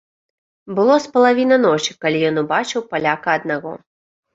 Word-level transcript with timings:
Было 0.79 0.95
з 1.05 1.11
палавіна 1.19 1.61
ночы, 1.67 1.91
калі 2.07 2.27
ён 2.33 2.43
убачыў 2.47 2.89
паляка 2.93 3.29
аднаго. 3.41 3.81